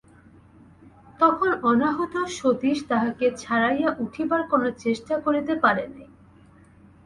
[1.19, 6.07] তখন অনাহূত সতীশ তাহাকে ছাড়াইয়া উঠিবার কোনো চেষ্টা করিতে পারে নাই।